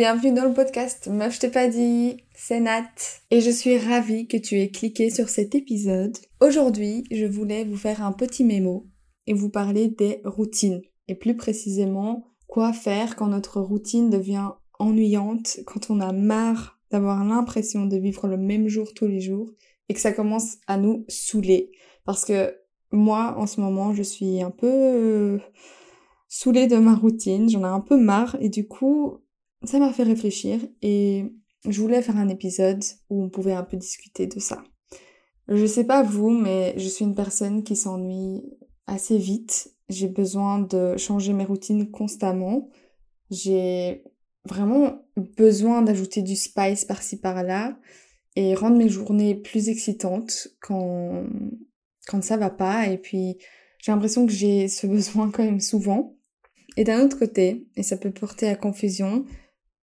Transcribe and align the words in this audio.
Bienvenue 0.00 0.32
dans 0.32 0.46
le 0.46 0.54
podcast 0.54 1.08
Meuf 1.08 1.34
je 1.34 1.40
t'ai 1.40 1.50
pas 1.50 1.68
dit, 1.68 2.16
c'est 2.34 2.58
Nat. 2.58 2.88
Et 3.30 3.42
je 3.42 3.50
suis 3.50 3.76
ravie 3.76 4.26
que 4.26 4.38
tu 4.38 4.58
aies 4.58 4.70
cliqué 4.70 5.10
sur 5.10 5.28
cet 5.28 5.54
épisode. 5.54 6.16
Aujourd'hui, 6.40 7.04
je 7.10 7.26
voulais 7.26 7.64
vous 7.64 7.76
faire 7.76 8.02
un 8.02 8.12
petit 8.12 8.42
mémo 8.42 8.86
et 9.26 9.34
vous 9.34 9.50
parler 9.50 9.88
des 9.88 10.22
routines. 10.24 10.80
Et 11.06 11.14
plus 11.14 11.36
précisément, 11.36 12.32
quoi 12.46 12.72
faire 12.72 13.14
quand 13.14 13.26
notre 13.26 13.60
routine 13.60 14.08
devient 14.08 14.52
ennuyante, 14.78 15.58
quand 15.66 15.90
on 15.90 16.00
a 16.00 16.14
marre 16.14 16.80
d'avoir 16.90 17.22
l'impression 17.22 17.84
de 17.84 17.98
vivre 17.98 18.26
le 18.26 18.38
même 18.38 18.68
jour 18.68 18.94
tous 18.94 19.06
les 19.06 19.20
jours 19.20 19.50
et 19.90 19.92
que 19.92 20.00
ça 20.00 20.12
commence 20.12 20.56
à 20.66 20.78
nous 20.78 21.04
saouler. 21.08 21.72
Parce 22.06 22.24
que 22.24 22.56
moi, 22.90 23.34
en 23.36 23.46
ce 23.46 23.60
moment, 23.60 23.92
je 23.92 24.02
suis 24.02 24.40
un 24.40 24.50
peu 24.50 25.38
saoulée 26.26 26.68
de 26.68 26.78
ma 26.78 26.94
routine, 26.94 27.50
j'en 27.50 27.64
ai 27.64 27.64
un 27.64 27.80
peu 27.80 27.98
marre 27.98 28.38
et 28.40 28.48
du 28.48 28.66
coup, 28.66 29.20
ça 29.64 29.78
m'a 29.78 29.92
fait 29.92 30.02
réfléchir 30.02 30.60
et 30.82 31.24
je 31.68 31.80
voulais 31.80 32.02
faire 32.02 32.16
un 32.16 32.28
épisode 32.28 32.82
où 33.10 33.24
on 33.24 33.28
pouvait 33.28 33.52
un 33.52 33.62
peu 33.62 33.76
discuter 33.76 34.26
de 34.26 34.40
ça. 34.40 34.62
Je 35.48 35.66
sais 35.66 35.84
pas 35.84 36.02
vous, 36.02 36.30
mais 36.30 36.74
je 36.76 36.88
suis 36.88 37.04
une 37.04 37.14
personne 37.14 37.62
qui 37.64 37.76
s'ennuie 37.76 38.42
assez 38.86 39.18
vite. 39.18 39.74
J'ai 39.88 40.08
besoin 40.08 40.60
de 40.60 40.96
changer 40.96 41.32
mes 41.32 41.44
routines 41.44 41.90
constamment. 41.90 42.70
J'ai 43.30 44.04
vraiment 44.48 45.02
besoin 45.36 45.82
d'ajouter 45.82 46.22
du 46.22 46.36
spice 46.36 46.84
par-ci 46.84 47.18
par-là 47.18 47.76
et 48.36 48.54
rendre 48.54 48.76
mes 48.76 48.88
journées 48.88 49.34
plus 49.34 49.68
excitantes 49.68 50.48
quand 50.60 51.24
quand 52.06 52.22
ça 52.22 52.36
va 52.36 52.50
pas 52.50 52.86
et 52.86 52.96
puis 52.96 53.36
j'ai 53.78 53.92
l'impression 53.92 54.26
que 54.26 54.32
j'ai 54.32 54.68
ce 54.68 54.86
besoin 54.86 55.30
quand 55.30 55.44
même 55.44 55.60
souvent. 55.60 56.16
Et 56.76 56.84
d'un 56.84 57.04
autre 57.04 57.18
côté, 57.18 57.66
et 57.76 57.82
ça 57.82 57.96
peut 57.96 58.12
porter 58.12 58.48
à 58.48 58.54
confusion, 58.54 59.24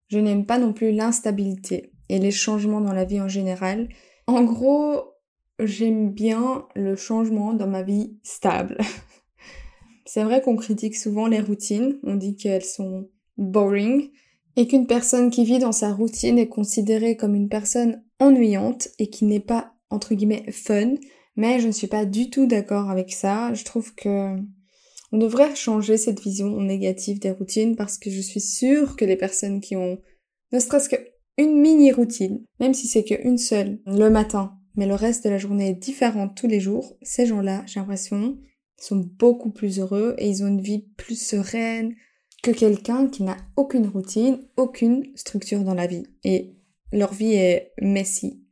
je 0.09 0.19
n'aime 0.19 0.47
pas 0.47 0.59
non 0.59 0.73
plus 0.73 0.93
l'instabilité 0.93 1.93
et 2.09 2.19
les 2.19 2.31
changements 2.31 2.81
dans 2.81 2.93
la 2.93 3.05
vie 3.05 3.21
en 3.21 3.29
général. 3.29 3.89
En 4.27 4.45
gros, 4.45 5.15
j'aime 5.59 6.11
bien 6.11 6.67
le 6.75 6.97
changement 6.97 7.55
dans 7.55 7.67
ma 7.67 7.83
vie 7.83 8.17
stable. 8.23 8.79
C'est 10.07 10.25
vrai 10.25 10.43
qu'on 10.43 10.57
critique 10.57 10.97
souvent 10.97 11.27
les 11.27 11.41
routines, 11.41 11.99
on 12.03 12.17
dit 12.17 12.37
qu'elles 12.37 12.65
sont 12.65 13.09
boring, 13.37 14.11
et 14.57 14.69
qu'une 14.69 14.87
personne 14.87 15.31
qui 15.31 15.45
vit 15.45 15.59
dans 15.59 15.73
sa 15.73 15.93
routine 15.93 16.39
est 16.39 16.49
considérée 16.49 17.17
comme 17.17 17.35
une 17.35 17.49
personne 17.49 18.03
ennuyante 18.21 18.89
et 18.99 19.09
qui 19.09 19.25
n'est 19.25 19.41
pas, 19.41 19.75
entre 19.91 20.15
guillemets, 20.15 20.45
fun, 20.53 20.95
mais 21.37 21.59
je 21.59 21.67
ne 21.67 21.73
suis 21.73 21.89
pas 21.89 22.05
du 22.05 22.31
tout 22.31 22.47
d'accord 22.47 22.91
avec 22.91 23.13
ça. 23.13 23.53
Je 23.55 23.65
trouve 23.65 23.95
que 23.95 24.37
on 25.15 25.19
devrait 25.19 25.55
changer 25.55 25.97
cette 25.97 26.21
vision 26.21 26.61
négative 26.61 27.21
des 27.21 27.31
routines 27.31 27.77
parce 27.77 27.99
que 27.99 28.11
je 28.11 28.21
suis 28.21 28.41
sûre 28.41 28.97
que 28.97 29.05
les 29.05 29.15
personnes 29.15 29.61
qui 29.61 29.77
ont 29.77 30.01
ne 30.51 30.59
serait-ce 30.59 30.89
qu'une 30.89 31.61
mini 31.61 31.93
routine, 31.93 32.45
même 32.59 32.75
si 32.75 32.89
c'est 32.89 33.05
qu'une 33.05 33.39
seule 33.39 33.79
le 33.87 34.11
matin, 34.11 34.59
mais 34.75 34.87
le 34.87 34.97
reste 34.97 35.23
de 35.23 35.31
la 35.31 35.39
journée 35.39 35.69
est 35.69 35.75
différente 35.75 36.37
tous 36.37 36.49
les 36.49 36.59
jours, 36.59 36.97
ces 37.03 37.27
gens-là, 37.27 37.63
j'ai 37.67 37.79
l'impression, 37.79 38.39
sont 38.77 38.97
beaucoup 38.97 39.53
plus 39.53 39.79
heureux 39.79 40.17
et 40.19 40.29
ils 40.29 40.43
ont 40.43 40.49
une 40.49 40.61
vie 40.61 40.85
plus 40.97 41.21
sereine 41.21 41.95
que 42.43 42.51
quelqu'un 42.51 43.07
qui 43.07 43.23
n'a 43.23 43.37
aucune 43.57 43.87
routine, 43.87 44.41
aucune 44.57 45.05
structure 45.15 45.61
dans 45.61 45.75
la 45.75 45.87
vie. 45.87 46.09
Et 46.25 46.57
leur 46.91 47.15
vie 47.15 47.35
est 47.35 47.73
messy. 47.81 48.45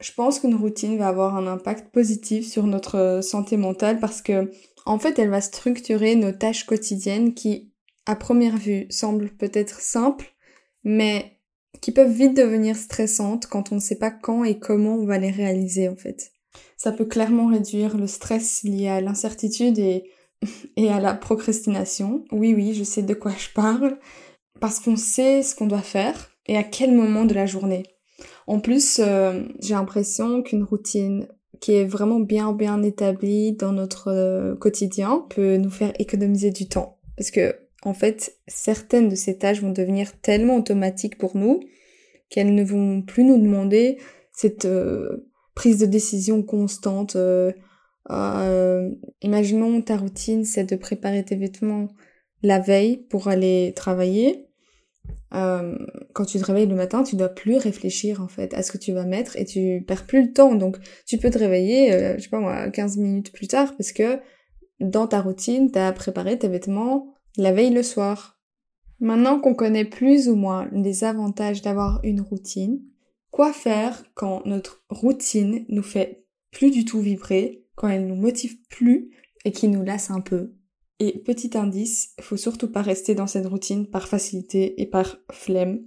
Je 0.00 0.12
pense 0.12 0.40
qu'une 0.40 0.56
routine 0.56 0.98
va 0.98 1.08
avoir 1.08 1.36
un 1.36 1.46
impact 1.46 1.92
positif 1.92 2.44
sur 2.44 2.66
notre 2.66 3.20
santé 3.22 3.56
mentale 3.56 4.00
parce 4.00 4.20
que 4.20 4.50
en 4.88 4.98
fait, 4.98 5.18
elle 5.18 5.28
va 5.28 5.42
structurer 5.42 6.16
nos 6.16 6.32
tâches 6.32 6.64
quotidiennes 6.64 7.34
qui, 7.34 7.70
à 8.06 8.16
première 8.16 8.56
vue, 8.56 8.86
semblent 8.88 9.28
peut-être 9.28 9.82
simples, 9.82 10.34
mais 10.82 11.38
qui 11.82 11.92
peuvent 11.92 12.10
vite 12.10 12.34
devenir 12.34 12.74
stressantes 12.74 13.46
quand 13.46 13.70
on 13.70 13.74
ne 13.74 13.80
sait 13.80 13.98
pas 13.98 14.10
quand 14.10 14.44
et 14.44 14.58
comment 14.58 14.94
on 14.94 15.04
va 15.04 15.18
les 15.18 15.30
réaliser, 15.30 15.90
en 15.90 15.96
fait. 15.96 16.32
Ça 16.78 16.90
peut 16.90 17.04
clairement 17.04 17.48
réduire 17.48 17.98
le 17.98 18.06
stress 18.06 18.62
lié 18.62 18.88
à 18.88 19.02
l'incertitude 19.02 19.78
et, 19.78 20.04
à 20.88 21.00
la 21.00 21.12
procrastination. 21.12 22.24
Oui, 22.32 22.54
oui, 22.54 22.72
je 22.72 22.82
sais 22.82 23.02
de 23.02 23.14
quoi 23.14 23.32
je 23.36 23.50
parle. 23.54 23.98
Parce 24.58 24.80
qu'on 24.80 24.96
sait 24.96 25.42
ce 25.42 25.54
qu'on 25.54 25.66
doit 25.66 25.82
faire 25.82 26.30
et 26.46 26.56
à 26.56 26.64
quel 26.64 26.94
moment 26.94 27.26
de 27.26 27.34
la 27.34 27.44
journée. 27.44 27.82
En 28.46 28.58
plus, 28.58 29.00
euh, 29.00 29.42
j'ai 29.60 29.74
l'impression 29.74 30.42
qu'une 30.42 30.64
routine 30.64 31.28
qui 31.60 31.72
est 31.74 31.84
vraiment 31.84 32.20
bien 32.20 32.52
bien 32.52 32.82
établi 32.82 33.52
dans 33.52 33.72
notre 33.72 34.08
euh, 34.08 34.54
quotidien 34.56 35.26
peut 35.30 35.56
nous 35.56 35.70
faire 35.70 35.92
économiser 35.98 36.50
du 36.50 36.68
temps. 36.68 36.98
Parce 37.16 37.30
que 37.30 37.54
en 37.82 37.94
fait 37.94 38.36
certaines 38.46 39.08
de 39.08 39.14
ces 39.14 39.38
tâches 39.38 39.62
vont 39.62 39.72
devenir 39.72 40.18
tellement 40.20 40.56
automatiques 40.56 41.18
pour 41.18 41.36
nous 41.36 41.60
qu'elles 42.30 42.54
ne 42.54 42.64
vont 42.64 43.02
plus 43.02 43.24
nous 43.24 43.38
demander 43.40 43.98
cette 44.32 44.64
euh, 44.64 45.28
prise 45.54 45.78
de 45.78 45.86
décision 45.86 46.42
constante 46.42 47.16
euh, 47.16 47.52
imaginons 49.22 49.80
ta 49.82 49.96
routine 49.96 50.44
c'est 50.44 50.64
de 50.64 50.76
préparer 50.76 51.24
tes 51.24 51.36
vêtements 51.36 51.88
la 52.42 52.58
veille 52.58 52.96
pour 52.96 53.28
aller 53.28 53.72
travailler 53.74 54.47
euh, 55.34 55.76
quand 56.14 56.24
tu 56.24 56.38
te 56.38 56.44
réveilles 56.44 56.66
le 56.66 56.74
matin, 56.74 57.02
tu 57.02 57.16
dois 57.16 57.28
plus 57.28 57.56
réfléchir 57.56 58.22
en 58.22 58.28
fait 58.28 58.54
à 58.54 58.62
ce 58.62 58.72
que 58.72 58.78
tu 58.78 58.92
vas 58.92 59.04
mettre 59.04 59.36
et 59.36 59.44
tu 59.44 59.84
perds 59.86 60.06
plus 60.06 60.22
le 60.22 60.32
temps. 60.32 60.54
Donc 60.54 60.78
tu 61.06 61.18
peux 61.18 61.30
te 61.30 61.38
réveiller, 61.38 61.92
euh, 61.92 62.14
je 62.16 62.22
sais 62.22 62.28
pas 62.28 62.40
moi, 62.40 62.70
15 62.70 62.96
minutes 62.96 63.32
plus 63.32 63.48
tard 63.48 63.76
parce 63.76 63.92
que 63.92 64.18
dans 64.80 65.06
ta 65.06 65.20
routine, 65.20 65.70
tu 65.70 65.78
as 65.78 65.92
préparé 65.92 66.38
tes 66.38 66.48
vêtements 66.48 67.14
la 67.36 67.52
veille 67.52 67.72
le 67.72 67.82
soir. 67.82 68.40
Maintenant 69.00 69.38
qu'on 69.38 69.54
connaît 69.54 69.84
plus 69.84 70.28
ou 70.28 70.34
moins 70.34 70.68
les 70.72 71.04
avantages 71.04 71.62
d'avoir 71.62 72.00
une 72.02 72.20
routine, 72.20 72.80
quoi 73.30 73.52
faire 73.52 74.04
quand 74.14 74.44
notre 74.44 74.82
routine 74.90 75.64
nous 75.68 75.84
fait 75.84 76.24
plus 76.50 76.70
du 76.70 76.84
tout 76.84 77.00
vibrer, 77.00 77.64
quand 77.76 77.88
elle 77.88 78.08
nous 78.08 78.16
motive 78.16 78.56
plus 78.68 79.10
et 79.44 79.52
qui 79.52 79.68
nous 79.68 79.84
lasse 79.84 80.10
un 80.10 80.20
peu? 80.20 80.57
Et 81.00 81.18
petit 81.18 81.56
indice, 81.56 82.14
faut 82.20 82.36
surtout 82.36 82.70
pas 82.70 82.82
rester 82.82 83.14
dans 83.14 83.26
cette 83.26 83.46
routine 83.46 83.86
par 83.86 84.08
facilité 84.08 84.80
et 84.80 84.86
par 84.86 85.18
flemme. 85.30 85.80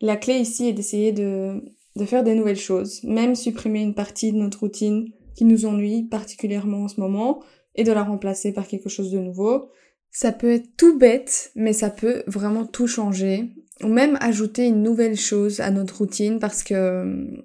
La 0.00 0.16
clé 0.16 0.34
ici 0.34 0.68
est 0.68 0.72
d'essayer 0.72 1.12
de, 1.12 1.62
de 1.96 2.04
faire 2.04 2.24
des 2.24 2.34
nouvelles 2.34 2.56
choses, 2.56 3.02
même 3.04 3.34
supprimer 3.34 3.82
une 3.82 3.94
partie 3.94 4.32
de 4.32 4.38
notre 4.38 4.60
routine 4.60 5.08
qui 5.34 5.44
nous 5.44 5.66
ennuie 5.66 6.04
particulièrement 6.04 6.84
en 6.84 6.88
ce 6.88 7.00
moment 7.00 7.42
et 7.74 7.84
de 7.84 7.92
la 7.92 8.04
remplacer 8.04 8.52
par 8.52 8.68
quelque 8.68 8.88
chose 8.88 9.10
de 9.10 9.18
nouveau. 9.18 9.70
Ça 10.10 10.30
peut 10.30 10.52
être 10.52 10.76
tout 10.76 10.96
bête, 10.96 11.50
mais 11.56 11.72
ça 11.72 11.90
peut 11.90 12.22
vraiment 12.26 12.66
tout 12.66 12.86
changer. 12.86 13.50
Ou 13.82 13.88
même 13.88 14.16
ajouter 14.20 14.66
une 14.66 14.82
nouvelle 14.82 15.16
chose 15.16 15.58
à 15.58 15.72
notre 15.72 15.98
routine 15.98 16.38
parce 16.38 16.62
que 16.62 17.44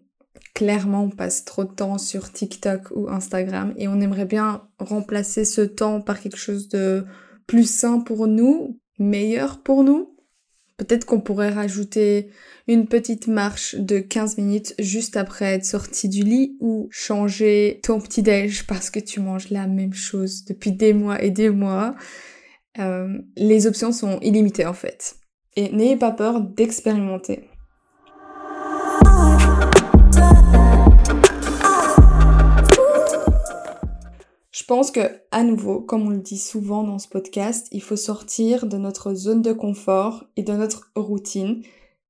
clairement 0.60 1.06
on 1.06 1.10
passe 1.10 1.46
trop 1.46 1.64
de 1.64 1.72
temps 1.72 1.98
sur 1.98 2.34
TikTok 2.34 2.92
ou 2.94 3.08
Instagram 3.08 3.74
et 3.78 3.88
on 3.88 4.02
aimerait 4.02 4.26
bien 4.26 4.68
remplacer 4.78 5.46
ce 5.46 5.62
temps 5.62 6.02
par 6.02 6.20
quelque 6.20 6.36
chose 6.36 6.68
de 6.68 7.06
plus 7.48 7.64
sain 7.64 8.02
pour 8.02 8.28
nous, 8.28 8.78
meilleur 8.98 9.64
pour 9.64 9.86
nous. 9.86 10.18
Peut-être 10.76 11.06
qu'on 11.06 11.22
pourrait 11.22 11.52
rajouter 11.52 12.28
une 12.68 12.88
petite 12.88 13.28
marche 13.28 13.76
de 13.76 14.00
15 14.00 14.38
minutes 14.38 14.76
juste 14.80 15.16
après 15.16 15.46
être 15.46 15.64
sorti 15.64 16.10
du 16.10 16.24
lit 16.24 16.58
ou 16.60 16.90
changer 16.92 17.80
ton 17.82 18.02
petit 18.02 18.22
déj 18.22 18.68
parce 18.68 18.90
que 18.90 19.00
tu 19.00 19.22
manges 19.22 19.52
la 19.52 19.66
même 19.66 19.94
chose 19.94 20.44
depuis 20.44 20.74
des 20.74 20.92
mois 20.92 21.24
et 21.24 21.32
des 21.32 21.50
mois. 21.50 21.96
Euh, 22.80 23.18
les 23.38 23.66
options 23.66 23.94
sont 23.94 24.20
illimitées 24.20 24.66
en 24.66 24.74
fait. 24.74 25.16
Et 25.56 25.72
n'ayez 25.72 25.96
pas 25.96 26.12
peur 26.12 26.42
d'expérimenter. 26.42 27.48
Je 34.52 34.64
pense 34.64 34.90
que, 34.90 35.02
à 35.32 35.44
nouveau, 35.44 35.80
comme 35.80 36.08
on 36.08 36.10
le 36.10 36.18
dit 36.18 36.40
souvent 36.40 36.84
dans 36.84 36.98
ce 36.98 37.08
podcast, 37.08 37.68
il 37.72 37.84
faut 37.84 37.96
sortir 37.96 38.66
de 38.66 38.78
notre 38.78 39.14
zone 39.14 39.44
de 39.44 39.54
confort 39.54 40.26
et 40.38 40.44
de 40.44 40.54
notre 40.54 40.92
routine. 40.96 41.62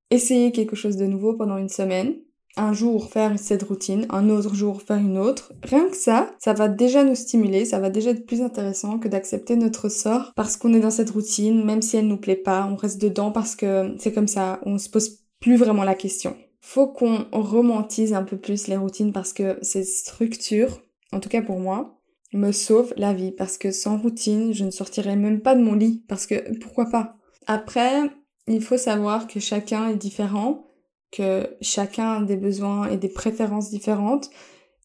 Essayer 0.09 0.51
quelque 0.51 0.75
chose 0.75 0.95
de 0.95 1.05
nouveau 1.05 1.33
pendant 1.33 1.57
une 1.57 1.69
semaine. 1.69 2.15
Un 2.55 2.73
jour 2.73 3.09
faire 3.09 3.37
cette 3.37 3.63
routine, 3.63 4.07
un 4.09 4.29
autre 4.29 4.55
jour 4.55 4.81
faire 4.81 4.97
une 4.97 5.17
autre. 5.17 5.53
Rien 5.63 5.87
que 5.89 5.95
ça, 5.95 6.33
ça 6.39 6.53
va 6.53 6.67
déjà 6.67 7.03
nous 7.03 7.15
stimuler, 7.15 7.63
ça 7.63 7.79
va 7.79 7.89
déjà 7.89 8.09
être 8.11 8.25
plus 8.25 8.41
intéressant 8.41 8.99
que 8.99 9.07
d'accepter 9.07 9.55
notre 9.55 9.87
sort 9.87 10.33
parce 10.35 10.57
qu'on 10.57 10.73
est 10.73 10.79
dans 10.79 10.89
cette 10.89 11.11
routine, 11.11 11.63
même 11.63 11.81
si 11.81 11.97
elle 11.97 12.07
nous 12.07 12.17
plaît 12.17 12.35
pas, 12.35 12.67
on 12.69 12.75
reste 12.75 12.99
dedans 12.99 13.31
parce 13.31 13.55
que 13.55 13.95
c'est 13.99 14.13
comme 14.13 14.27
ça, 14.27 14.59
on 14.65 14.77
se 14.77 14.89
pose 14.89 15.19
plus 15.39 15.57
vraiment 15.57 15.83
la 15.83 15.95
question. 15.95 16.35
Faut 16.59 16.87
qu'on 16.87 17.25
romantise 17.31 18.13
un 18.13 18.23
peu 18.23 18.37
plus 18.37 18.67
les 18.67 18.77
routines 18.77 19.13
parce 19.13 19.31
que 19.31 19.57
ces 19.61 19.83
structures, 19.83 20.81
en 21.13 21.19
tout 21.19 21.29
cas 21.29 21.41
pour 21.41 21.59
moi, 21.59 21.98
me 22.33 22.51
sauve 22.51 22.93
la 22.97 23.13
vie 23.13 23.31
parce 23.31 23.57
que 23.57 23.71
sans 23.71 23.97
routine, 23.97 24.53
je 24.53 24.63
ne 24.63 24.71
sortirais 24.71 25.15
même 25.15 25.41
pas 25.41 25.55
de 25.55 25.61
mon 25.61 25.73
lit 25.73 26.03
parce 26.07 26.27
que 26.27 26.57
pourquoi 26.59 26.85
pas? 26.85 27.17
Après, 27.47 28.09
il 28.47 28.61
faut 28.61 28.77
savoir 28.77 29.27
que 29.27 29.39
chacun 29.39 29.89
est 29.89 29.95
différent, 29.95 30.67
que 31.11 31.47
chacun 31.61 32.13
a 32.13 32.21
des 32.23 32.37
besoins 32.37 32.89
et 32.89 32.97
des 32.97 33.09
préférences 33.09 33.69
différentes 33.69 34.29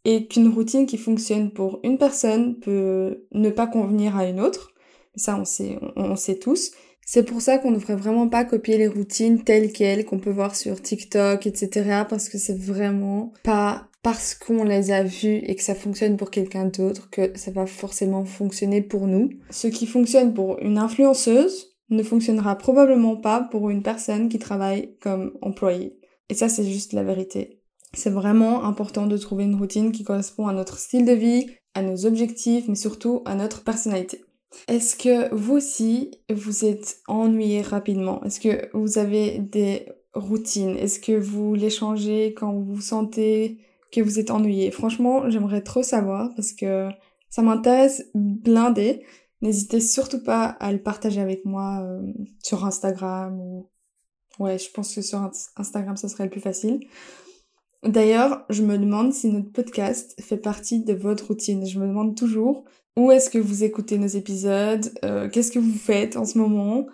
et 0.05 0.26
qu'une 0.26 0.49
routine 0.49 0.87
qui 0.87 0.99
fonctionne 0.99 1.50
pour 1.50 1.81
une 1.82 1.99
personne 1.99 2.58
peut 2.58 3.26
ne 3.32 3.50
pas 3.50 3.67
convenir 3.67 4.17
à 4.17 4.26
une 4.26 4.40
autre. 4.40 4.73
Ça, 5.17 5.37
on 5.38 5.44
sait, 5.44 5.79
on, 5.97 6.17
sait 6.17 6.38
tous. 6.38 6.73
C'est 7.06 7.25
pour 7.25 7.40
ça 7.40 7.58
qu'on 7.58 7.70
ne 7.70 7.76
devrait 7.76 7.97
vraiment 7.97 8.29
pas 8.29 8.44
copier 8.44 8.79
les 8.79 8.88
routines 8.88 9.44
telles 9.44 9.73
quelles 9.73 10.05
qu'on 10.05 10.19
peut 10.19 10.31
voir 10.31 10.56
sur 10.56 10.81
TikTok, 10.81 11.47
etc. 11.47 12.05
Parce 12.08 12.29
que 12.29 12.38
c'est 12.38 12.58
vraiment 12.58 13.32
pas 13.43 13.88
parce 14.05 14.35
qu'on 14.35 14.65
les 14.65 14.91
a 14.91 15.03
vues 15.03 15.41
et 15.47 15.56
que 15.56 15.62
ça 15.62 15.75
fonctionne 15.75 16.19
pour 16.19 16.31
quelqu'un 16.31 16.67
d'autre 16.67 17.09
que 17.09 17.37
ça 17.37 17.51
va 17.51 17.65
forcément 17.65 18.27
fonctionner 18.27 18.83
pour 18.83 19.06
nous. 19.06 19.31
Ce 19.49 19.67
qui 19.67 19.87
fonctionne 19.87 20.35
pour 20.35 20.59
une 20.61 20.77
influenceuse 20.77 21.75
ne 21.89 22.03
fonctionnera 22.03 22.56
probablement 22.56 23.17
pas 23.17 23.41
pour 23.41 23.71
une 23.71 23.83
personne 23.83 24.29
qui 24.29 24.39
travaille 24.39 24.95
comme 25.01 25.33
employée. 25.41 25.99
Et 26.29 26.35
ça, 26.35 26.51
c'est 26.51 26.65
juste 26.65 26.93
la 26.93 27.03
vérité. 27.03 27.62
C'est 27.95 28.11
vraiment 28.11 28.65
important 28.65 29.06
de 29.06 29.17
trouver 29.17 29.45
une 29.45 29.56
routine 29.56 29.91
qui 29.91 30.05
correspond 30.05 30.49
à 30.49 30.53
notre 30.53 30.79
style 30.79 31.07
de 31.07 31.12
vie, 31.12 31.47
à 31.73 31.81
nos 31.81 32.05
objectifs, 32.05 32.69
mais 32.69 32.75
surtout 32.75 33.23
à 33.25 33.35
notre 33.35 33.65
personnalité. 33.65 34.23
Est-ce 34.69 34.97
que 34.97 35.35
vous 35.35 35.55
aussi, 35.55 36.11
vous 36.31 36.67
êtes 36.67 36.99
ennuyé 37.09 37.62
rapidement? 37.62 38.23
Est-ce 38.23 38.39
que 38.39 38.69
vous 38.75 38.99
avez 38.99 39.39
des 39.39 39.87
routines? 40.12 40.77
Est-ce 40.77 41.00
que 41.00 41.19
vous 41.19 41.55
les 41.55 41.71
changez 41.71 42.35
quand 42.35 42.53
vous 42.53 42.75
vous 42.75 42.83
sentez 42.83 43.61
que 43.94 44.00
vous 44.00 44.19
êtes 44.19 44.31
ennuyé 44.31 44.70
Franchement, 44.70 45.29
j'aimerais 45.31 45.62
trop 45.62 45.82
savoir 45.82 46.31
parce 46.35 46.52
que 46.52 46.88
ça 47.31 47.43
m'intéresse 47.43 48.11
blindé. 48.14 49.02
N'hésitez 49.43 49.81
surtout 49.81 50.23
pas 50.23 50.44
à 50.44 50.73
le 50.73 50.82
partager 50.82 51.20
avec 51.20 51.44
moi 51.44 51.81
euh, 51.82 52.12
sur 52.43 52.64
Instagram 52.64 53.38
ou... 53.41 53.69
Ouais, 54.41 54.58
je 54.58 54.69
pense 54.70 54.93
que 54.94 55.00
sur 55.00 55.31
Instagram, 55.56 55.96
ça 55.96 56.08
serait 56.08 56.25
le 56.25 56.31
plus 56.31 56.41
facile. 56.41 56.81
D'ailleurs, 57.85 58.44
je 58.50 58.62
me 58.62 58.79
demande 58.79 59.12
si 59.12 59.29
notre 59.29 59.52
podcast 59.52 60.20
fait 60.20 60.38
partie 60.38 60.82
de 60.82 60.94
votre 60.94 61.29
routine. 61.29 61.67
Je 61.67 61.79
me 61.79 61.87
demande 61.87 62.17
toujours 62.17 62.64
où 62.97 63.11
est-ce 63.11 63.29
que 63.29 63.38
vous 63.38 63.64
écoutez 63.64 63.99
nos 63.99 64.06
épisodes, 64.06 64.93
euh, 65.05 65.29
qu'est-ce 65.29 65.52
que 65.52 65.58
vous 65.58 65.76
faites 65.76 66.17
en 66.17 66.25
ce 66.25 66.38
moment? 66.38 66.87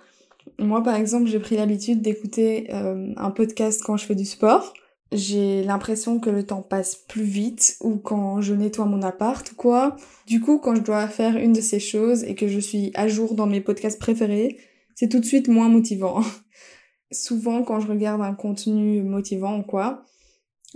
Moi, 0.58 0.82
par 0.82 0.96
exemple, 0.96 1.26
j'ai 1.26 1.38
pris 1.38 1.56
l'habitude 1.56 2.02
d'écouter 2.02 2.72
euh, 2.72 3.12
un 3.16 3.30
podcast 3.30 3.82
quand 3.84 3.96
je 3.96 4.06
fais 4.06 4.14
du 4.14 4.24
sport. 4.24 4.72
J'ai 5.12 5.64
l'impression 5.64 6.20
que 6.20 6.30
le 6.30 6.44
temps 6.46 6.62
passe 6.62 6.94
plus 6.94 7.24
vite 7.24 7.76
ou 7.80 7.96
quand 7.96 8.40
je 8.40 8.54
nettoie 8.54 8.84
mon 8.84 9.02
appart 9.02 9.50
ou 9.50 9.56
quoi. 9.56 9.96
Du 10.26 10.40
coup, 10.40 10.58
quand 10.58 10.76
je 10.76 10.82
dois 10.82 11.08
faire 11.08 11.36
une 11.36 11.52
de 11.52 11.60
ces 11.60 11.80
choses 11.80 12.22
et 12.24 12.36
que 12.36 12.46
je 12.46 12.60
suis 12.60 12.92
à 12.94 13.08
jour 13.08 13.34
dans 13.34 13.46
mes 13.46 13.60
podcasts 13.60 13.98
préférés, 13.98 14.58
c'est 14.94 15.08
tout 15.08 15.18
de 15.18 15.24
suite 15.24 15.48
moins 15.48 15.68
motivant. 15.68 16.20
Souvent, 17.12 17.64
quand 17.64 17.80
je 17.80 17.88
regarde 17.88 18.22
un 18.22 18.34
contenu 18.34 19.02
motivant 19.02 19.58
ou 19.58 19.62
quoi, 19.62 20.04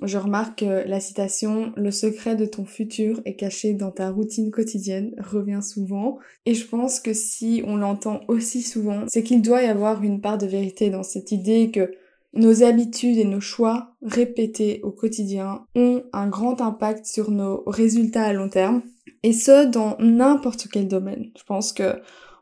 je 0.02 0.18
remarque 0.18 0.60
que 0.60 0.88
la 0.88 0.98
citation 0.98 1.72
Le 1.76 1.92
secret 1.92 2.34
de 2.34 2.46
ton 2.46 2.64
futur 2.64 3.20
est 3.24 3.36
caché 3.36 3.74
dans 3.74 3.92
ta 3.92 4.10
routine 4.10 4.50
quotidienne 4.50 5.14
revient 5.18 5.60
souvent. 5.62 6.18
Et 6.46 6.54
je 6.54 6.66
pense 6.66 6.98
que 6.98 7.12
si 7.12 7.62
on 7.64 7.76
l'entend 7.76 8.20
aussi 8.26 8.62
souvent, 8.62 9.04
c'est 9.06 9.22
qu'il 9.22 9.42
doit 9.42 9.62
y 9.62 9.66
avoir 9.66 10.02
une 10.02 10.20
part 10.20 10.38
de 10.38 10.46
vérité 10.46 10.90
dans 10.90 11.04
cette 11.04 11.30
idée 11.30 11.70
que 11.70 11.92
nos 12.34 12.62
habitudes 12.62 13.18
et 13.18 13.24
nos 13.24 13.40
choix 13.40 13.94
répétés 14.02 14.80
au 14.82 14.90
quotidien 14.90 15.64
ont 15.74 16.02
un 16.12 16.28
grand 16.28 16.60
impact 16.60 17.06
sur 17.06 17.30
nos 17.30 17.62
résultats 17.66 18.24
à 18.24 18.32
long 18.32 18.48
terme. 18.48 18.82
Et 19.22 19.32
ce, 19.32 19.66
dans 19.66 19.96
n'importe 20.00 20.68
quel 20.70 20.88
domaine. 20.88 21.30
Je 21.38 21.44
pense 21.44 21.72
que 21.72 21.94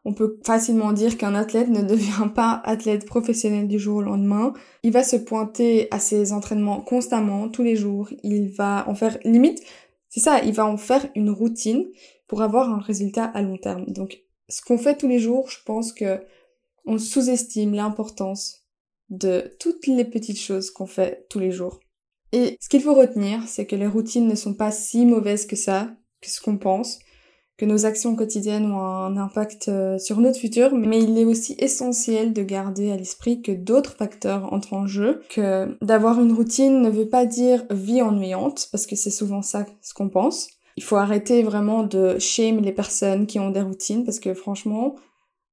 on 0.05 0.15
peut 0.15 0.41
facilement 0.45 0.93
dire 0.93 1.17
qu'un 1.17 1.35
athlète 1.35 1.69
ne 1.69 1.83
devient 1.89 2.29
pas 2.35 2.61
athlète 2.65 3.07
professionnel 3.07 3.69
du 3.69 3.79
jour 3.79 3.99
au 3.99 4.03
lendemain. 4.03 4.53
Il 4.83 4.93
va 4.93 5.05
se 5.05 5.17
pointer 5.17 5.89
à 5.91 5.99
ses 5.99 6.33
entraînements 6.33 6.81
constamment, 6.81 7.49
tous 7.49 7.63
les 7.63 7.77
jours. 7.77 8.09
Il 8.23 8.49
va 8.49 8.85
en 8.89 8.95
faire 8.95 9.19
limite, 9.25 9.63
c'est 10.09 10.21
ça, 10.21 10.43
il 10.43 10.53
va 10.53 10.67
en 10.67 10.77
faire 10.77 11.07
une 11.15 11.31
routine 11.31 11.87
pour 12.27 12.43
avoir 12.43 12.71
un 12.71 12.81
résultat 12.81 13.25
à 13.25 13.43
long 13.43 13.59
terme. 13.59 13.87
Donc, 13.87 14.23
ce 14.49 14.61
qu'on 14.61 14.79
fait 14.79 14.97
tous 14.97 15.09
les 15.09 15.19
jours, 15.19 15.49
je 15.49 15.59
pense 15.65 15.93
que 15.93 16.21
on 16.85 16.99
sous-estime 16.99 17.75
l'importance 17.75 18.62
de 19.11 19.55
toutes 19.59 19.87
les 19.87 20.05
petites 20.05 20.41
choses 20.41 20.71
qu'on 20.71 20.87
fait 20.87 21.27
tous 21.29 21.39
les 21.39 21.51
jours. 21.51 21.81
Et 22.33 22.57
ce 22.61 22.69
qu'il 22.69 22.81
faut 22.81 22.95
retenir, 22.95 23.43
c'est 23.47 23.67
que 23.67 23.77
les 23.77 23.87
routines 23.87 24.27
ne 24.27 24.35
sont 24.35 24.55
pas 24.55 24.71
si 24.71 25.05
mauvaises 25.05 25.47
que 25.47 25.57
ça, 25.57 25.91
que 26.21 26.31
ce 26.31 26.41
qu'on 26.41 26.57
pense 26.57 26.99
que 27.63 27.67
nos 27.67 27.87
actions 27.87 28.17
quotidiennes 28.17 28.73
ont 28.73 28.81
un 28.81 29.17
impact 29.17 29.69
euh, 29.69 29.97
sur 29.97 30.19
notre 30.19 30.41
futur, 30.41 30.75
mais 30.75 31.01
il 31.01 31.17
est 31.17 31.25
aussi 31.25 31.55
essentiel 31.61 32.33
de 32.33 32.43
garder 32.43 32.91
à 32.91 32.97
l'esprit 32.97 33.41
que 33.41 33.53
d'autres 33.53 33.95
facteurs 33.95 34.53
entrent 34.53 34.73
en 34.75 34.89
jeu, 34.89 35.23
que 35.29 35.77
d'avoir 35.81 36.21
une 36.21 36.33
routine 36.33 36.81
ne 36.81 36.91
veut 36.91 37.09
pas 37.09 37.27
dire 37.27 37.65
vie 37.71 38.03
ennuyante, 38.03 38.69
parce 38.73 38.87
que 38.87 38.97
c'est 38.97 39.11
souvent 39.11 39.43
ça 39.43 39.65
ce 39.81 39.95
qu'on 39.95 40.09
pense. 40.09 40.49
Il 40.77 40.83
faut 40.83 40.97
arrêter 40.97 41.45
vraiment 41.45 41.85
de 41.85 42.19
shame 42.19 42.61
les 42.61 42.73
personnes 42.73 43.27
qui 43.27 43.39
ont 43.39 43.51
des 43.51 43.61
routines, 43.61 44.05
parce 44.05 44.19
que 44.19 44.35
franchement, 44.35 44.97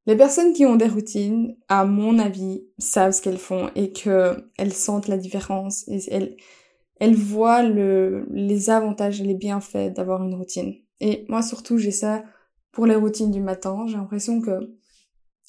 les 0.06 0.16
personnes 0.16 0.54
qui 0.54 0.66
ont 0.66 0.76
des 0.76 0.88
routines, 0.88 1.56
à 1.68 1.86
mon 1.86 2.20
avis, 2.20 2.64
savent 2.78 3.12
ce 3.12 3.22
qu'elles 3.22 3.38
font 3.38 3.70
et 3.76 3.92
qu'elles 3.92 4.74
sentent 4.74 5.08
la 5.08 5.18
différence 5.18 5.88
et 5.88 6.00
elles, 6.10 6.38
elles 7.00 7.16
voient 7.16 7.64
le, 7.64 8.26
les 8.32 8.70
avantages 8.70 9.22
et 9.22 9.26
les 9.26 9.36
bienfaits 9.36 9.94
d'avoir 9.94 10.24
une 10.24 10.36
routine. 10.36 10.76
Et 11.00 11.26
moi 11.30 11.42
surtout, 11.42 11.78
j'ai 11.78 11.92
ça 11.92 12.24
pour 12.72 12.86
les 12.86 12.96
routines 12.96 13.32
du 13.32 13.42
matin. 13.42 13.86
J'ai 13.88 13.98
l'impression 13.98 14.42
que 14.42 14.60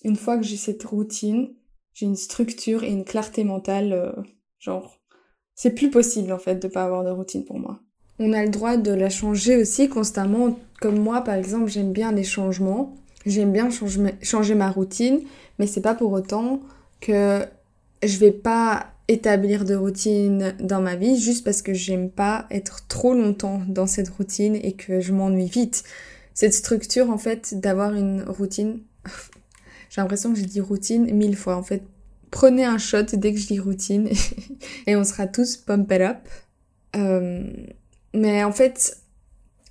une 0.04 0.16
fois 0.16 0.36
que 0.36 0.44
j'ai 0.44 0.56
cette 0.56 0.82
routine, 0.84 1.54
j'ai 1.92 2.06
une 2.06 2.16
structure 2.16 2.84
et 2.84 2.90
une 2.90 3.04
clarté 3.04 3.44
mentale, 3.44 3.92
euh, 3.92 4.12
genre, 4.58 5.00
c'est 5.54 5.74
plus 5.74 5.90
possible 5.90 6.32
en 6.32 6.38
fait 6.38 6.56
de 6.56 6.68
pas 6.68 6.84
avoir 6.84 7.04
de 7.04 7.10
routine 7.10 7.44
pour 7.44 7.58
moi. 7.58 7.80
On 8.18 8.32
a 8.32 8.44
le 8.44 8.50
droit 8.50 8.76
de 8.76 8.92
la 8.92 9.10
changer 9.10 9.56
aussi 9.56 9.88
constamment. 9.88 10.58
Comme 10.80 10.98
moi, 10.98 11.22
par 11.22 11.34
exemple, 11.34 11.68
j'aime 11.68 11.92
bien 11.92 12.12
les 12.12 12.24
changements. 12.24 12.94
J'aime 13.26 13.52
bien 13.52 13.68
changer, 14.22 14.54
ma 14.54 14.70
routine, 14.70 15.20
mais 15.58 15.66
c'est 15.66 15.82
pas 15.82 15.94
pour 15.94 16.12
autant 16.12 16.60
que 17.00 17.44
je 18.02 18.18
vais 18.18 18.32
pas 18.32 18.92
établir 19.08 19.64
de 19.64 19.74
routine 19.74 20.54
dans 20.60 20.80
ma 20.80 20.94
vie 20.96 21.18
juste 21.18 21.44
parce 21.44 21.62
que 21.62 21.74
j'aime 21.74 22.10
pas 22.10 22.46
être 22.50 22.86
trop 22.86 23.12
longtemps 23.12 23.60
dans 23.68 23.86
cette 23.86 24.08
routine 24.08 24.56
et 24.56 24.72
que 24.72 25.00
je 25.00 25.12
m'ennuie 25.12 25.48
vite. 25.48 25.84
Cette 26.32 26.54
structure 26.54 27.10
en 27.10 27.18
fait 27.18 27.60
d'avoir 27.60 27.94
une 27.94 28.22
routine, 28.22 28.80
j'ai 29.90 30.00
l'impression 30.00 30.32
que 30.32 30.38
j'ai 30.38 30.46
dit 30.46 30.60
routine 30.60 31.12
mille 31.14 31.36
fois 31.36 31.56
en 31.56 31.62
fait. 31.62 31.82
Prenez 32.30 32.64
un 32.64 32.78
shot 32.78 33.02
dès 33.12 33.34
que 33.34 33.40
je 33.40 33.48
dis 33.48 33.58
routine 33.58 34.08
et 34.86 34.96
on 34.96 35.04
sera 35.04 35.26
tous 35.26 35.56
pumped 35.56 36.00
up. 36.00 36.18
Euh, 36.96 37.50
mais 38.14 38.44
en 38.44 38.52
fait, 38.52 38.99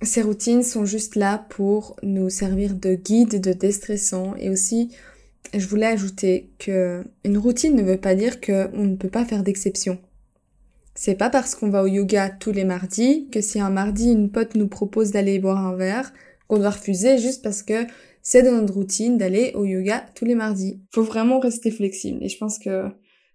ces 0.02 0.22
routines 0.22 0.62
sont 0.62 0.84
juste 0.84 1.14
là 1.14 1.46
pour 1.50 1.96
nous 2.02 2.30
servir 2.30 2.74
de 2.74 2.94
guide, 2.94 3.40
de 3.40 3.52
déstressant 3.52 4.34
et 4.36 4.48
aussi 4.48 4.94
je 5.54 5.66
voulais 5.66 5.86
ajouter 5.86 6.50
que 6.58 7.04
une 7.24 7.38
routine 7.38 7.74
ne 7.74 7.82
veut 7.82 8.00
pas 8.00 8.14
dire 8.14 8.40
qu'on 8.40 8.84
ne 8.84 8.96
peut 8.96 9.08
pas 9.08 9.24
faire 9.24 9.42
d'exception. 9.42 9.98
C'est 10.94 11.14
pas 11.14 11.30
parce 11.30 11.54
qu'on 11.54 11.70
va 11.70 11.82
au 11.82 11.86
yoga 11.86 12.30
tous 12.30 12.52
les 12.52 12.64
mardis 12.64 13.28
que 13.30 13.40
si 13.40 13.60
un 13.60 13.70
mardi 13.70 14.10
une 14.10 14.30
pote 14.30 14.54
nous 14.54 14.68
propose 14.68 15.12
d'aller 15.12 15.38
boire 15.38 15.64
un 15.64 15.76
verre 15.76 16.12
qu'on 16.48 16.58
doit 16.58 16.70
refuser 16.70 17.18
juste 17.18 17.42
parce 17.42 17.62
que 17.62 17.86
c'est 18.22 18.42
dans 18.42 18.52
notre 18.52 18.74
routine 18.74 19.16
d'aller 19.16 19.52
au 19.54 19.64
yoga 19.64 20.04
tous 20.14 20.24
les 20.24 20.34
mardis. 20.34 20.82
Faut 20.92 21.02
vraiment 21.02 21.40
rester 21.40 21.70
flexible 21.70 22.22
et 22.22 22.28
je 22.28 22.38
pense 22.38 22.58
que 22.58 22.84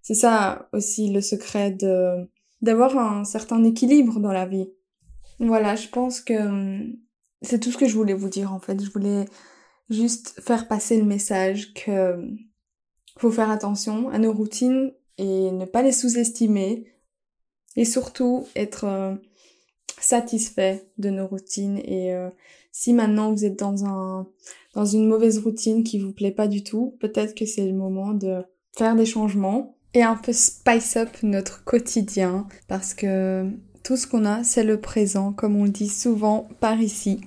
c'est 0.01 0.13
ça 0.13 0.69
aussi 0.73 1.11
le 1.11 1.21
secret 1.21 1.71
de 1.71 2.27
d'avoir 2.61 2.97
un 2.97 3.23
certain 3.23 3.63
équilibre 3.63 4.19
dans 4.19 4.31
la 4.31 4.45
vie. 4.45 4.69
Voilà, 5.39 5.75
je 5.75 5.87
pense 5.89 6.21
que 6.21 6.33
hum, 6.33 6.97
c'est 7.41 7.59
tout 7.59 7.71
ce 7.71 7.77
que 7.77 7.87
je 7.87 7.95
voulais 7.95 8.13
vous 8.13 8.29
dire 8.29 8.53
en 8.53 8.59
fait. 8.59 8.81
Je 8.83 8.91
voulais 8.91 9.25
juste 9.89 10.39
faire 10.41 10.67
passer 10.67 10.97
le 10.97 11.05
message 11.05 11.73
que 11.73 12.17
faut 13.17 13.31
faire 13.31 13.49
attention 13.49 14.09
à 14.09 14.19
nos 14.19 14.33
routines 14.33 14.91
et 15.17 15.51
ne 15.51 15.65
pas 15.65 15.81
les 15.81 15.91
sous-estimer 15.91 16.91
et 17.75 17.85
surtout 17.85 18.47
être 18.55 18.85
euh, 18.85 19.15
satisfait 19.99 20.89
de 20.97 21.09
nos 21.09 21.27
routines 21.27 21.77
et 21.77 22.13
euh, 22.13 22.29
si 22.71 22.93
maintenant 22.93 23.31
vous 23.31 23.45
êtes 23.45 23.57
dans 23.57 23.85
un 23.85 24.27
dans 24.73 24.85
une 24.85 25.07
mauvaise 25.07 25.39
routine 25.39 25.85
qui 25.85 25.99
vous 25.99 26.11
plaît 26.11 26.31
pas 26.31 26.49
du 26.49 26.63
tout, 26.63 26.97
peut-être 26.99 27.33
que 27.33 27.45
c'est 27.45 27.65
le 27.65 27.73
moment 27.73 28.13
de 28.13 28.43
faire 28.77 28.95
des 28.97 29.05
changements 29.05 29.77
et 29.93 30.03
un 30.03 30.17
peu 30.17 30.33
spice 30.33 30.97
up 30.97 31.09
notre 31.23 31.63
quotidien 31.63 32.47
parce 32.67 32.93
que 32.93 33.49
tout 33.85 33.95
ce 33.95 34.07
qu'on 34.07 34.25
a, 34.25 34.43
c'est 34.43 34.63
le 34.63 34.81
présent 34.81 35.31
comme 35.31 35.55
on 35.55 35.63
le 35.63 35.69
dit 35.69 35.87
souvent 35.87 36.49
par 36.59 36.81
ici. 36.81 37.21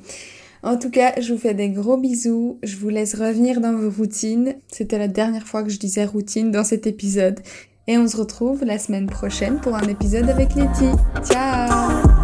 En 0.65 0.77
tout 0.77 0.91
cas, 0.91 1.15
je 1.21 1.33
vous 1.33 1.39
fais 1.39 1.55
des 1.55 1.71
gros 1.71 1.97
bisous. 1.97 2.59
Je 2.65 2.77
vous 2.77 2.89
laisse 2.89 3.15
revenir 3.15 3.61
dans 3.61 3.73
vos 3.73 3.91
routines. 3.91 4.57
C'était 4.67 4.99
la 4.99 5.07
dernière 5.07 5.47
fois 5.47 5.63
que 5.63 5.71
je 5.71 5.79
disais 5.79 6.05
routine 6.05 6.51
dans 6.51 6.65
cet 6.65 6.89
épisode. 6.89 7.39
Et 7.87 7.97
on 7.97 8.09
se 8.09 8.17
retrouve 8.17 8.65
la 8.65 8.79
semaine 8.79 9.07
prochaine 9.07 9.61
pour 9.61 9.77
un 9.77 9.87
épisode 9.89 10.29
avec 10.29 10.55
Letty. 10.57 10.91
Ciao 11.25 12.18